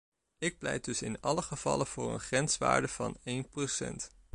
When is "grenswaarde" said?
2.19-2.87